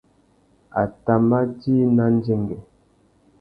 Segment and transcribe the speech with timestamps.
[0.81, 2.59] A tà mà djï nà ndzengüê.